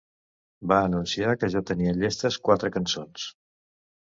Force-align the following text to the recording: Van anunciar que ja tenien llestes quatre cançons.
Van 0.71 0.85
anunciar 0.87 1.35
que 1.43 1.49
ja 1.55 1.63
tenien 1.73 2.01
llestes 2.05 2.39
quatre 2.49 2.73
cançons. 2.79 3.29